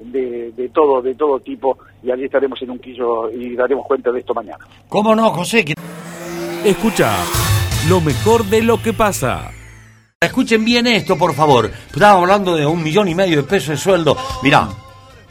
de, 0.00 0.52
de 0.52 0.68
todo, 0.70 1.00
de 1.02 1.14
todo 1.14 1.40
tipo, 1.40 1.78
y 2.02 2.10
allí 2.10 2.24
estaremos 2.24 2.60
en 2.62 2.70
un 2.70 2.78
quillo 2.78 3.30
y 3.30 3.54
daremos 3.56 3.86
cuenta 3.86 4.10
de 4.12 4.20
esto 4.20 4.34
mañana. 4.34 4.64
¿Cómo 4.88 5.14
no, 5.14 5.30
José? 5.30 5.64
Que- 5.64 5.74
Escucha 6.64 7.16
lo 7.88 8.00
mejor 8.00 8.44
de 8.46 8.62
lo 8.62 8.82
que 8.82 8.92
pasa. 8.92 9.50
Escuchen 10.20 10.64
bien 10.64 10.86
esto, 10.86 11.16
por 11.16 11.34
favor. 11.34 11.70
Estábamos 11.92 12.22
hablando 12.22 12.56
de 12.56 12.66
un 12.66 12.82
millón 12.82 13.06
y 13.08 13.14
medio 13.14 13.36
de 13.38 13.42
pesos 13.48 13.68
de 13.70 13.76
sueldo. 13.76 14.16
Mirá, 14.42 14.68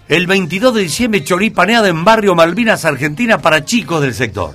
el 0.08 0.28
22 0.28 0.74
de 0.76 0.82
diciembre 0.82 1.24
choripaneada 1.24 1.90
en 1.90 2.06
Barrio 2.06 2.36
Malvinas, 2.36 2.86
Argentina, 2.86 3.40
para 3.40 3.66
chicos 3.66 4.02
del 4.02 4.14
sector. 4.14 4.54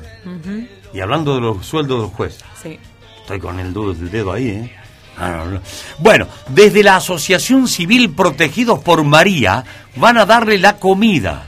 Y 0.94 1.00
hablando 1.00 1.34
de 1.34 1.40
los 1.40 1.66
sueldos 1.66 1.98
de 1.98 2.02
los 2.04 2.12
jueces. 2.14 2.44
Sí. 2.62 2.78
Estoy 3.20 3.38
con 3.40 3.58
el, 3.60 3.74
dedo- 3.74 3.90
el 3.92 4.10
dedo 4.10 4.32
ahí, 4.32 4.48
¿eh? 4.48 4.76
No, 5.20 5.44
no. 5.46 5.60
Bueno, 5.98 6.26
desde 6.48 6.82
la 6.82 6.96
Asociación 6.96 7.68
Civil 7.68 8.14
Protegidos 8.14 8.78
por 8.80 9.04
María 9.04 9.64
van 9.96 10.16
a 10.18 10.26
darle 10.26 10.58
la 10.58 10.76
comida 10.76 11.46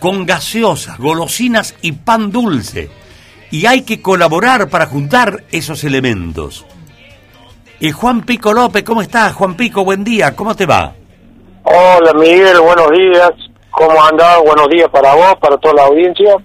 con 0.00 0.26
gaseosas, 0.26 0.98
golosinas 0.98 1.76
y 1.82 1.92
pan 1.92 2.30
dulce. 2.30 2.90
Y 3.50 3.66
hay 3.66 3.82
que 3.82 4.02
colaborar 4.02 4.68
para 4.68 4.86
juntar 4.86 5.44
esos 5.52 5.84
elementos. 5.84 6.66
Y 7.78 7.92
Juan 7.92 8.22
Pico 8.22 8.52
López, 8.52 8.82
¿cómo 8.82 9.02
estás? 9.02 9.34
Juan 9.34 9.54
Pico, 9.54 9.84
buen 9.84 10.02
día, 10.02 10.34
¿cómo 10.34 10.54
te 10.54 10.66
va? 10.66 10.92
Hola 11.62 12.12
Miguel, 12.14 12.60
buenos 12.60 12.90
días. 12.90 13.30
¿Cómo 13.70 14.02
andás? 14.02 14.38
Buenos 14.44 14.68
días 14.70 14.88
para 14.90 15.14
vos, 15.14 15.34
para 15.40 15.56
toda 15.58 15.74
la 15.74 15.84
audiencia. 15.84 16.36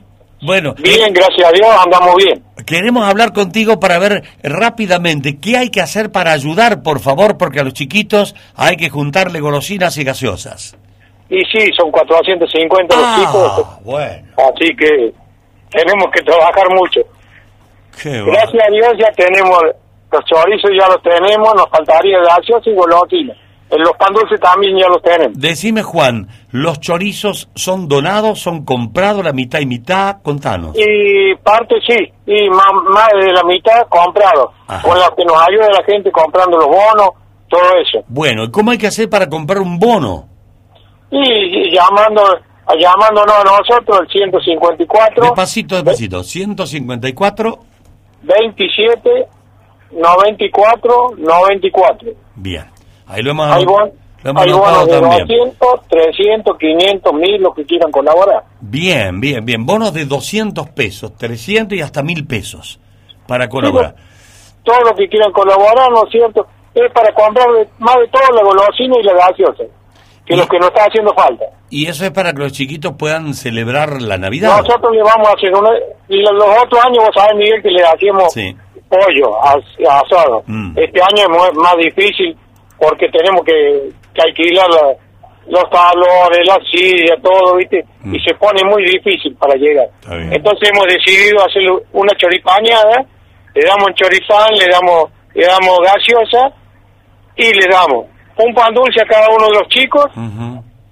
Bueno, 0.42 0.74
Bien, 0.78 1.14
gracias 1.14 1.48
a 1.48 1.52
Dios, 1.52 1.70
andamos 1.86 2.16
bien. 2.16 2.44
Queremos 2.78 3.08
hablar 3.08 3.34
contigo 3.34 3.80
para 3.80 4.00
ver 4.00 4.24
rápidamente 4.44 5.38
qué 5.40 5.58
hay 5.58 5.70
que 5.70 5.82
hacer 5.82 6.12
para 6.12 6.32
ayudar, 6.32 6.84
por 6.84 7.00
favor, 7.00 7.38
porque 7.38 7.60
a 7.60 7.64
los 7.64 7.74
chiquitos 7.74 8.36
hay 8.56 8.78
que 8.78 8.90
juntarle 8.90 9.40
golosinas 9.40 9.98
y 9.98 10.04
gaseosas. 10.04 10.78
Y 11.30 11.40
sí, 11.46 11.70
son 11.78 11.92
450 11.92 12.96
los 12.96 13.16
chicos, 13.16 13.66
Ah, 13.66 13.80
bueno, 13.84 14.28
así 14.38 14.76
que 14.76 15.14
tenemos 15.72 16.12
que 16.14 16.22
trabajar 16.24 16.66
mucho. 16.76 17.02
qué 18.02 18.22
Gracias 18.22 18.64
a 18.68 18.72
Dios 18.72 18.94
ya 18.98 19.12
tenemos, 19.14 19.58
los 20.12 20.26
chorizos 20.26 20.72
ya 20.78 20.88
los 20.88 21.02
tenemos, 21.02 21.54
nos 21.56 21.70
faltaría 21.70 22.18
gaseosa 22.20 22.70
y 22.70 22.74
golosinas. 22.74 23.38
En 23.72 23.80
los 23.82 23.94
pan 23.98 24.14
dulces 24.14 24.40
también 24.40 24.78
ya 24.78 24.88
los 24.90 25.02
tenemos. 25.02 25.40
Decime, 25.40 25.82
Juan, 25.82 26.28
¿los 26.52 26.80
chorizos 26.80 27.50
son 27.56 27.88
donados, 27.88 28.40
son 28.40 28.66
comprados 28.66 29.24
la 29.24 29.32
mitad 29.32 29.60
y 29.60 29.66
mitad? 29.66 30.22
Contanos. 30.22 30.76
Y 30.78 31.34
parte 31.36 31.76
sí, 31.88 32.12
y 32.26 32.50
más, 32.50 32.72
más 32.94 33.08
de 33.20 33.32
la 33.32 33.44
mitad 33.44 33.88
comprado. 33.88 34.52
Ajá. 34.68 34.82
Con 34.82 35.00
lo 35.00 35.16
que 35.16 35.24
nos 35.24 35.38
ayuda 35.48 35.70
la 35.70 35.84
gente 35.86 36.12
comprando 36.12 36.58
los 36.58 36.68
bonos, 36.68 37.10
todo 37.50 37.62
eso. 37.82 38.04
Bueno, 38.08 38.44
¿y 38.44 38.52
cómo 38.52 38.72
hay 38.72 38.78
que 38.78 38.88
hacer 38.88 39.10
para 39.10 39.28
comprar 39.30 39.60
un 39.60 39.80
bono? 39.80 40.28
y, 41.12 41.68
y 41.68 41.72
llamando 41.72 42.24
llamándonos 42.80 43.36
a 43.36 43.44
nosotros 43.44 44.00
el 44.02 44.08
154 44.08 45.24
Despacito, 45.24 45.76
despacito. 45.76 46.24
154. 46.24 47.60
27 48.22 49.28
94 49.92 51.10
94 51.18 52.12
Bien. 52.36 52.71
Ahí 53.12 53.22
lo 53.22 53.32
hemos, 53.32 53.48
hay, 53.52 53.66
bon- 53.66 53.92
lo 54.24 54.30
hemos 54.32 54.46
bonos 54.46 54.88
de 54.88 55.00
también. 55.02 55.28
200 55.28 55.88
300 55.90 56.58
500 56.58 57.14
1000 57.14 57.42
los 57.42 57.56
que 57.56 57.66
quieran 57.66 57.92
colaborar 57.92 58.44
Bien, 58.62 59.20
bien, 59.20 59.46
bien. 59.46 59.66
Bonos 59.66 59.94
de 59.94 60.06
200 60.06 60.70
pesos, 60.70 61.16
300 61.18 61.78
y 61.78 61.82
hasta 61.82 62.02
1000 62.04 62.26
pesos 62.28 62.80
para 63.28 63.50
colaborar. 63.50 63.96
todos 64.64 64.80
los 64.84 64.94
que 64.94 65.08
quieran 65.10 65.32
colaborar 65.32 65.90
no 65.92 66.04
es 66.06 66.12
cierto 66.12 66.46
es 66.74 66.92
para 66.94 67.14
comprar 67.14 67.48
más 67.80 67.96
de 67.98 68.08
todo 68.08 68.22
la 68.34 68.44
golosina 68.44 68.96
y 69.00 69.04
la 69.04 69.14
gaseosa 69.14 69.64
que 70.26 70.34
Y- 70.36 70.38
lo 70.38 70.48
que 70.48 70.60
nos 70.60 70.70
está 70.70 70.86
haciendo 70.86 71.14
falta 71.14 71.46
Y 71.70 71.88
eso 71.88 72.06
es 72.06 72.12
para 72.12 72.32
que 72.32 72.40
los 72.40 72.52
chiquitos 72.54 72.94
puedan 72.98 73.34
celebrar 73.34 74.02
la 74.02 74.18
Navidad. 74.18 74.58
nosotros 74.62 74.92
le 74.94 75.02
vamos 75.04 75.28
a 75.28 75.32
hacer 75.34 75.54
una 75.54 75.70
y 76.08 76.18
los, 76.22 76.32
otros 76.64 76.86
años 76.86 77.04
vos 77.06 77.16
sabés 77.16 77.36
Miguel 77.38 77.62
que 77.64 77.72
le 77.72 77.84
hacíamos 77.84 78.32
Sí. 78.34 78.56
pollo 78.90 79.44
as- 79.44 80.04
asado. 80.06 80.44
Mm. 80.46 80.78
Este 80.78 81.02
año 81.02 81.24
es 81.46 81.56
más 81.56 81.78
difícil 81.78 82.38
porque 82.82 83.08
tenemos 83.10 83.42
que, 83.46 83.90
que 84.14 84.22
alquilar 84.22 84.68
la- 84.70 84.98
los 85.48 85.70
tablones, 85.70 86.40
la 86.48 86.58
silla, 86.72 87.16
todo, 87.22 87.58
¿viste? 87.58 87.84
Mm. 88.02 88.16
Y 88.16 88.20
se 88.22 88.34
pone 88.36 88.64
muy 88.64 88.84
difícil 88.86 89.36
para 89.36 89.56
llegar. 89.56 89.88
Entonces 90.32 90.70
hemos 90.70 90.86
decidido 90.88 91.44
hacer 91.46 91.62
una 91.94 92.14
choripañada, 92.18 93.06
le 93.54 93.62
damos 93.66 93.88
un 93.88 93.94
choripán, 93.94 94.50
le 94.58 94.68
damos, 94.68 95.10
le 95.34 95.46
damos 95.46 95.78
gaseosa 95.84 96.56
y 97.36 97.46
le 97.54 97.68
damos 97.70 98.06
un 98.38 98.54
pan 98.54 98.74
dulce 98.74 99.02
a 99.04 99.06
cada 99.06 99.28
uno 99.36 99.48
de 99.48 99.54
los 99.60 99.68
chicos 99.70 100.06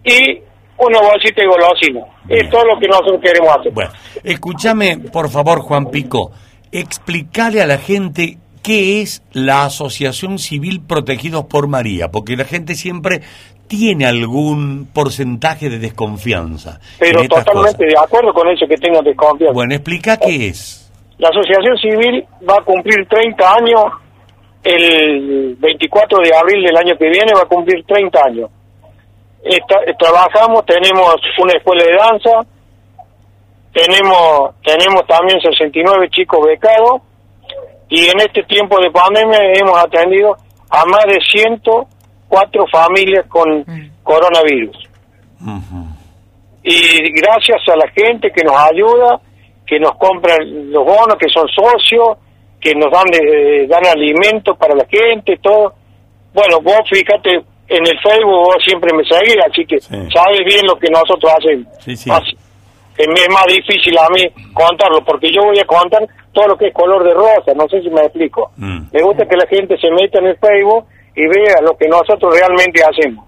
y 0.03 0.39
una 0.77 1.00
bolsita 1.01 1.41
de 1.41 1.48
golosina. 1.48 2.01
Es 2.27 2.50
todo 2.50 2.65
lo 2.65 2.79
que 2.79 2.88
nosotros 2.88 3.19
queremos 3.24 3.55
hacer. 3.58 3.72
Bueno, 3.72 3.91
escúchame, 4.24 4.98
por 5.12 5.29
favor, 5.29 5.60
Juan 5.62 5.86
Pico, 5.91 6.31
explícale 6.72 7.62
a 7.62 7.65
la 7.67 7.77
gente 7.77 8.38
qué 8.62 9.01
es 9.01 9.24
la 9.34 9.66
Asociación 9.66 10.39
Civil 10.39 10.82
Protegidos 10.86 11.46
por 11.46 11.68
María, 11.68 12.10
porque 12.10 12.36
la 12.36 12.46
gente 12.46 12.75
siempre 12.75 13.22
tiene 13.68 14.06
algún 14.06 14.88
porcentaje 14.94 15.70
de 15.70 15.80
desconfianza. 15.80 16.80
Pero 17.00 17.22
totalmente 17.28 17.54
cosas. 17.54 17.78
de 17.78 17.96
acuerdo 17.98 18.34
con 18.34 18.48
eso 18.50 18.66
que 18.68 18.75
tengan 18.78 19.04
desconfianza. 19.04 19.54
Bueno, 19.54 19.75
explica 19.75 20.18
qué 20.18 20.48
es. 20.48 20.92
La 21.18 21.30
Asociación 21.30 21.78
Civil 21.78 22.25
va 22.50 22.56
a 22.56 22.63
cumplir 22.63 23.06
30 23.08 23.54
años, 23.54 23.84
el 24.63 25.56
24 25.60 26.20
de 26.24 26.36
abril 26.36 26.63
del 26.66 26.78
año 26.78 26.98
que 26.98 27.10
viene 27.10 27.34
va 27.34 27.42
a 27.42 27.46
cumplir 27.46 27.84
30 27.86 28.20
años. 28.25 28.50
Trabajamos, 29.98 30.66
tenemos 30.66 31.16
una 31.42 31.54
escuela 31.54 31.84
de 31.84 31.96
danza, 31.96 32.32
tenemos, 33.72 34.56
tenemos 34.63 35.06
también 35.08 35.39
69 35.39 36.10
chicos 36.10 36.39
becados 36.46 37.01
y 37.89 38.05
en 38.08 38.19
este 38.19 38.43
tiempo 38.43 38.79
de 38.79 38.91
pandemia 38.91 39.39
hemos 39.55 39.77
atendido 39.77 40.38
a 40.69 40.86
más 40.86 41.05
de 41.05 41.19
cuatro 42.27 42.65
familias 42.72 43.25
con 43.27 43.65
coronavirus. 44.03 44.77
Y 46.63 47.12
gracias 47.13 47.62
a 47.72 47.75
la 47.75 47.88
gente 47.91 48.31
que 48.31 48.43
nos 48.43 48.55
ayuda, 48.55 49.19
que 49.65 49.79
nos 49.79 49.96
compran 49.98 50.72
los 50.72 50.86
bonos, 50.86 51.15
que 51.17 51.29
son 51.34 51.48
socios, 51.48 52.17
que 52.60 52.75
nos 52.75 52.91
dan, 52.91 53.08
eh, 53.13 53.65
dan 53.67 53.86
alimento 53.86 54.55
para 54.55 54.75
la 54.75 54.86
gente, 54.86 55.38
todo. 55.41 55.74
Bueno, 56.34 56.60
vos 56.62 56.81
fíjate, 56.91 57.41
en 57.69 57.88
el 57.88 58.00
Facebook 58.01 58.31
vos 58.31 58.58
siempre 58.65 58.91
me 58.96 59.03
seguís, 59.05 59.38
así 59.50 59.65
que 59.65 59.79
sabes 59.79 60.41
bien 60.46 60.65
lo 60.67 60.75
que 60.77 60.89
nosotros 60.89 61.31
hacemos. 61.38 61.67
Sí, 61.79 61.96
sí. 61.96 62.10
Así- 62.12 62.38
es 62.98 63.08
más 63.29 63.46
difícil 63.46 63.98
a 63.98 64.10
mí 64.10 64.24
contarlo, 64.53 65.03
porque 65.05 65.31
yo 65.31 65.41
voy 65.43 65.58
a 65.58 65.65
contar 65.65 66.05
todo 66.31 66.48
lo 66.48 66.57
que 66.57 66.67
es 66.67 66.74
color 66.74 67.03
de 67.03 67.13
rosa, 67.13 67.53
no 67.55 67.67
sé 67.67 67.81
si 67.81 67.89
me 67.89 68.01
explico. 68.01 68.51
Mm. 68.57 68.81
Me 68.91 69.01
gusta 69.01 69.25
que 69.25 69.36
la 69.36 69.48
gente 69.48 69.77
se 69.77 69.89
meta 69.91 70.19
en 70.19 70.27
el 70.27 70.38
Facebook 70.38 70.86
y 71.15 71.21
vea 71.27 71.62
lo 71.62 71.75
que 71.77 71.88
nosotros 71.88 72.33
realmente 72.33 72.81
hacemos. 72.83 73.25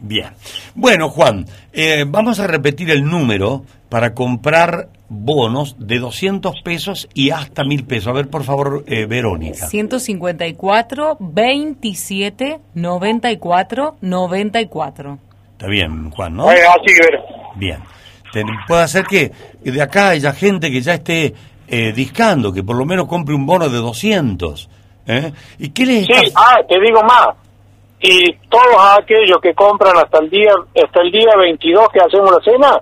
Bien. 0.00 0.28
Bueno, 0.74 1.08
Juan, 1.08 1.46
eh, 1.72 2.04
vamos 2.06 2.38
a 2.38 2.46
repetir 2.46 2.90
el 2.90 3.04
número 3.04 3.62
para 3.88 4.14
comprar 4.14 4.88
bonos 5.08 5.76
de 5.78 5.98
200 5.98 6.62
pesos 6.62 7.08
y 7.14 7.30
hasta 7.30 7.64
1000 7.64 7.84
pesos. 7.86 8.08
A 8.08 8.12
ver, 8.12 8.28
por 8.28 8.44
favor, 8.44 8.84
eh, 8.86 9.06
Verónica. 9.06 9.66
154 9.66 11.16
27 11.18 12.60
94 12.74 13.96
94. 14.00 15.18
Está 15.52 15.66
bien, 15.66 16.10
Juan, 16.10 16.36
¿no? 16.36 16.52
Eh, 16.52 16.60
así. 16.66 16.94
Bien. 17.56 17.78
Puede 18.66 18.88
ser 18.88 19.04
que 19.04 19.32
de 19.62 19.82
acá 19.82 20.10
haya 20.10 20.32
gente 20.32 20.70
que 20.70 20.80
ya 20.80 20.94
esté 20.94 21.34
eh, 21.68 21.92
discando, 21.92 22.52
que 22.52 22.62
por 22.62 22.76
lo 22.76 22.84
menos 22.84 23.06
compre 23.06 23.34
un 23.34 23.46
bono 23.46 23.68
de 23.68 23.78
200. 23.78 24.68
¿eh? 25.06 25.32
¿Y 25.58 25.70
qué 25.70 25.86
les 25.86 26.06
Sí, 26.06 26.12
está- 26.12 26.40
ah, 26.40 26.56
te 26.68 26.80
digo 26.80 27.02
más. 27.02 27.28
Y 28.00 28.32
todos 28.48 28.76
aquellos 29.00 29.38
que 29.42 29.54
compran 29.54 29.96
hasta 29.96 30.18
el 30.18 30.30
día 30.30 30.52
hasta 30.84 31.00
el 31.02 31.10
día 31.10 31.30
22 31.36 31.88
que 31.92 32.00
hacemos 32.00 32.30
la 32.30 32.38
cena, 32.44 32.80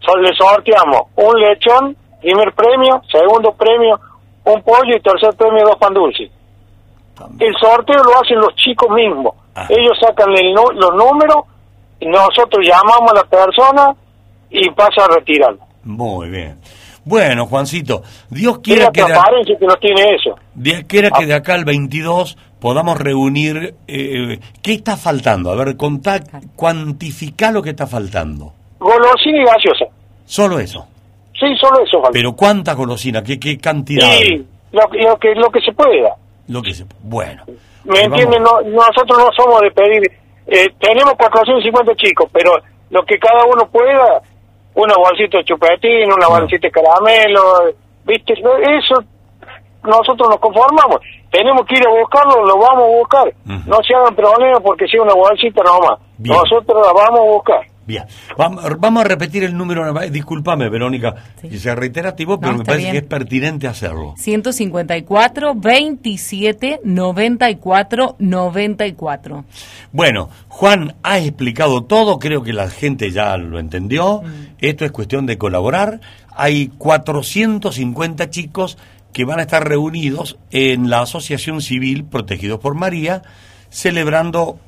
so- 0.00 0.16
le 0.16 0.30
sorteamos 0.34 1.02
un 1.16 1.40
lechón, 1.40 1.96
primer 2.20 2.52
premio, 2.54 3.02
segundo 3.10 3.52
premio, 3.52 3.98
un 4.44 4.62
pollo 4.62 4.96
y 4.96 5.00
tercer 5.00 5.34
premio 5.36 5.64
dos 5.66 5.76
pan 5.76 5.92
dulces. 5.94 6.30
El 7.38 7.52
sorteo 7.60 8.02
lo 8.04 8.20
hacen 8.20 8.38
los 8.38 8.54
chicos 8.54 8.88
mismos. 8.90 9.34
Ah. 9.54 9.66
Ellos 9.68 9.98
sacan 10.00 10.30
el 10.38 10.52
los 10.54 10.94
números 10.94 11.44
y 12.00 12.06
nosotros 12.06 12.64
llamamos 12.64 13.10
a 13.12 13.16
la 13.16 13.24
persona 13.24 13.94
y 14.50 14.70
pasa 14.70 15.04
a 15.04 15.14
retirarlo. 15.16 15.58
Muy 15.82 16.28
bien. 16.30 16.58
Bueno, 17.08 17.46
Juancito, 17.46 18.02
Dios 18.28 18.58
quiera 18.58 18.90
que 18.92 19.00
de, 19.02 19.56
que 19.58 19.66
no 19.66 19.74
tiene 19.76 20.02
eso. 20.14 20.36
Dios 20.54 20.84
quiera 20.86 21.10
que 21.10 21.24
de 21.24 21.32
acá 21.32 21.54
al 21.54 21.64
22 21.64 22.36
podamos 22.60 22.98
reunir... 23.00 23.74
eh, 23.86 24.38
¿Qué 24.62 24.74
está 24.74 24.96
faltando? 24.98 25.50
A 25.50 25.54
ver, 25.56 25.76
contá, 25.78 26.20
cuantifica 26.54 27.50
lo 27.50 27.62
que 27.62 27.70
está 27.70 27.86
faltando. 27.86 28.52
Golosina 28.78 29.38
y 29.42 29.44
gaseosa. 29.44 29.86
Solo 30.26 30.58
eso. 30.58 30.86
Sí, 31.32 31.46
solo 31.58 31.82
eso 31.82 31.96
falta. 32.02 32.10
Pero 32.12 32.32
¿cuánta 32.34 32.74
golosina? 32.74 33.22
¿Qué, 33.22 33.40
qué 33.40 33.56
cantidad? 33.56 34.10
Sí, 34.18 34.44
lo, 34.72 34.82
lo 34.82 35.16
que 35.18 35.34
lo 35.34 35.48
que 35.50 35.60
se 35.60 35.72
pueda. 35.72 36.10
Lo 36.48 36.60
que 36.60 36.74
se... 36.74 36.84
Bueno. 37.02 37.42
¿Me 37.84 38.00
entienden? 38.02 38.42
No, 38.42 38.60
nosotros 38.60 39.18
no 39.18 39.28
somos 39.34 39.62
de 39.62 39.70
pedir... 39.70 40.02
eh, 40.46 40.66
tenemos 40.78 41.14
450 41.14 41.94
chicos, 41.94 42.28
pero 42.32 42.52
lo 42.90 43.02
que 43.06 43.18
cada 43.18 43.44
uno 43.46 43.66
pueda, 43.70 44.20
una 44.78 44.94
bolsita 44.96 45.38
de 45.38 45.44
chupetín, 45.44 46.12
una 46.12 46.28
bolsita 46.28 46.68
de 46.68 46.70
caramelo, 46.70 47.74
¿viste? 48.04 48.34
Eso 48.34 49.02
nosotros 49.82 50.28
nos 50.28 50.38
conformamos. 50.38 51.00
Tenemos 51.30 51.66
que 51.66 51.76
ir 51.76 51.86
a 51.86 51.90
buscarlo, 51.90 52.44
lo 52.46 52.58
vamos 52.58 52.84
a 52.84 52.98
buscar. 52.98 53.34
No 53.66 53.78
se 53.82 53.94
hagan 53.94 54.14
problemas 54.14 54.60
porque 54.62 54.86
sea 54.86 55.02
una 55.02 55.14
bolsita 55.14 55.62
nomás. 55.62 55.98
Bien. 56.18 56.36
Nosotros 56.36 56.86
la 56.86 56.92
vamos 56.92 57.20
a 57.20 57.30
buscar. 57.32 57.60
Bien. 57.88 58.04
Vamos, 58.36 59.02
a 59.02 59.04
repetir 59.08 59.44
el 59.44 59.56
número. 59.56 59.94
Discúlpame, 60.10 60.68
Verónica, 60.68 61.14
y 61.42 61.56
sea 61.56 61.74
reiterativo, 61.74 62.38
pero 62.38 62.58
me 62.58 62.62
parece 62.62 62.82
bien. 62.82 62.92
que 62.92 62.98
es 62.98 63.04
pertinente 63.04 63.66
hacerlo. 63.66 64.12
154 64.18 65.54
27 65.54 66.80
94 66.84 68.16
94. 68.18 69.44
Bueno, 69.90 70.28
Juan 70.48 70.96
ha 71.02 71.18
explicado 71.18 71.84
todo, 71.84 72.18
creo 72.18 72.42
que 72.42 72.52
la 72.52 72.68
gente 72.68 73.10
ya 73.10 73.38
lo 73.38 73.58
entendió. 73.58 74.22
Esto 74.58 74.84
es 74.84 74.92
cuestión 74.92 75.24
de 75.24 75.38
colaborar. 75.38 76.02
Hay 76.36 76.68
450 76.76 78.28
chicos 78.28 78.76
que 79.14 79.24
van 79.24 79.38
a 79.38 79.42
estar 79.44 79.66
reunidos 79.66 80.36
en 80.50 80.90
la 80.90 81.00
Asociación 81.00 81.62
Civil 81.62 82.04
Protegidos 82.04 82.60
por 82.60 82.74
María, 82.74 83.22
celebrando 83.70 84.58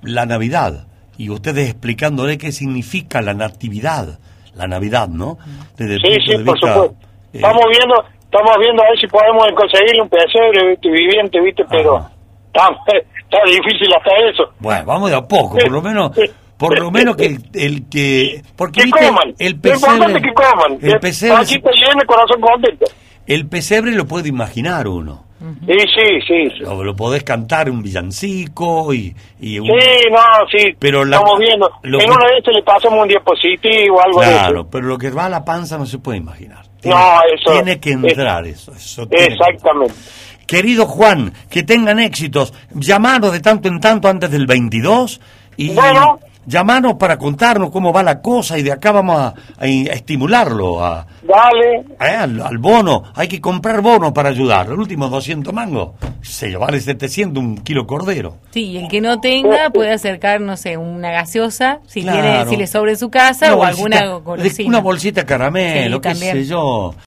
la 0.00 0.24
Navidad. 0.24 0.86
Y 1.20 1.28
ustedes 1.28 1.68
explicándole 1.68 2.38
qué 2.38 2.50
significa 2.50 3.20
la 3.20 3.34
natividad. 3.34 4.18
La 4.54 4.66
Navidad, 4.66 5.08
¿no? 5.08 5.36
Desde 5.76 5.94
el 5.96 6.00
Sí, 6.00 6.12
sí, 6.24 6.30
de 6.38 6.44
por 6.44 6.54
vista, 6.54 6.74
supuesto. 6.74 6.96
eh, 7.04 7.28
Estamos 7.34 7.64
viendo, 7.70 8.04
estamos 8.24 8.56
viendo 8.58 8.82
a 8.82 8.86
ver 8.88 8.98
si 8.98 9.06
podemos 9.06 9.46
conseguirle 9.54 10.02
un 10.02 10.08
pesebre, 10.08 10.78
viviente, 10.82 11.40
¿viste? 11.40 11.62
Pero 11.70 11.98
está, 12.46 12.68
está 12.88 13.38
difícil 13.46 13.88
hasta 13.96 14.10
eso. 14.30 14.52
Bueno, 14.58 14.84
vamos 14.86 15.10
de 15.10 15.16
a 15.16 15.22
poco, 15.22 15.56
por 15.58 15.70
lo 15.70 15.82
menos, 15.82 16.10
por 16.56 16.78
lo 16.78 16.90
menos 16.90 17.16
que 17.16 17.26
el, 17.26 17.38
el 17.54 17.88
que, 17.88 18.42
porque 18.56 18.80
Que 18.80 18.86
viste, 18.86 19.06
coman. 19.06 19.34
el 19.38 19.60
Lo 19.62 19.74
importante 19.74 20.16
es 20.18 20.22
que 20.24 20.32
coman. 20.34 20.78
el 20.80 21.00
pesebre, 21.00 21.36
pancita 21.36 21.70
llena, 21.70 22.04
corazón 22.06 22.40
contento. 22.40 22.86
El 23.26 23.46
pesebre 23.46 23.92
lo 23.92 24.06
puede 24.06 24.28
imaginar 24.28 24.88
uno. 24.88 25.24
Sí, 25.66 25.72
sí, 25.78 26.20
sí. 26.26 26.50
Sí, 26.50 26.60
Lo, 26.64 26.84
lo 26.84 26.94
podés 26.94 27.24
cantar 27.24 27.70
un 27.70 27.82
villancico 27.82 28.92
y, 28.92 29.14
y 29.40 29.58
un- 29.58 29.68
Sí, 29.68 29.72
no, 30.10 30.18
sí. 30.50 30.76
Pero 30.78 31.02
la- 31.04 31.16
estamos 31.16 31.38
viendo. 31.38 31.70
en 31.82 31.90
que- 31.98 32.04
una 32.10 32.26
de 32.26 32.38
estas 32.38 32.54
le 32.54 32.62
pasamos 32.62 33.02
un 33.02 33.08
diapositivo, 33.08 34.02
algo 34.02 34.20
de 34.20 34.26
claro, 34.26 34.68
pero 34.68 34.86
lo 34.86 34.98
que 34.98 35.08
va 35.10 35.24
a 35.26 35.28
la 35.30 35.42
panza 35.44 35.78
no 35.78 35.86
se 35.86 35.98
puede 35.98 36.18
imaginar. 36.18 36.66
No, 36.84 37.20
eso- 37.34 37.52
tiene 37.52 37.80
que 37.80 37.92
entrar 37.92 38.46
eso. 38.46 38.72
eso 38.74 39.06
tiene 39.06 39.28
que- 39.28 39.32
Exactamente. 39.34 39.94
Querido 40.46 40.84
Juan, 40.86 41.32
que 41.48 41.62
tengan 41.62 42.00
éxitos. 42.00 42.52
Llamanos 42.74 43.32
de 43.32 43.40
tanto 43.40 43.68
en 43.68 43.80
tanto 43.80 44.08
antes 44.08 44.30
del 44.30 44.46
22 44.46 45.20
y 45.56 45.70
Bueno. 45.70 46.18
Llamanos 46.46 46.94
para 46.94 47.18
contarnos 47.18 47.70
cómo 47.70 47.92
va 47.92 48.02
la 48.02 48.20
cosa 48.20 48.58
y 48.58 48.62
de 48.62 48.72
acá 48.72 48.92
vamos 48.92 49.18
a, 49.20 49.34
a 49.60 49.66
estimularlo 49.66 50.84
a, 50.84 51.06
Dale. 51.22 51.84
Eh, 52.00 52.16
al, 52.16 52.40
al 52.40 52.58
bono, 52.58 53.04
hay 53.14 53.28
que 53.28 53.40
comprar 53.40 53.82
bono 53.82 54.12
para 54.12 54.30
ayudar. 54.30 54.68
Los 54.68 54.78
últimos 54.78 55.10
200 55.10 55.52
mangos, 55.52 55.90
se 56.22 56.56
vale 56.56 56.80
700 56.80 57.42
un 57.42 57.58
kilo 57.58 57.86
cordero. 57.86 58.36
Sí, 58.50 58.64
y 58.70 58.78
el 58.78 58.88
que 58.88 59.00
no 59.00 59.20
tenga 59.20 59.70
puede 59.70 59.92
acercar, 59.92 60.40
no 60.40 60.56
sé, 60.56 60.76
una 60.76 61.10
gaseosa, 61.12 61.78
si 61.86 62.02
Claro. 62.02 62.20
tiene, 62.22 62.46
si 62.46 62.56
le 62.56 62.66
sobra 62.66 62.90
en 62.90 62.98
su 62.98 63.10
casa, 63.10 63.46
Una 63.46 63.54
o 63.54 63.58
bolsita- 63.58 63.98
alguna 63.98 64.18
golosina. 64.18 64.68
Una 64.68 64.80
bolsita 64.80 65.20
de 65.20 65.26
caramelo, 65.26 65.96
Sí, 65.96 66.00
qué 66.02 66.08
también. 66.08 66.32
sé 66.36 66.44
yo. 66.46 66.94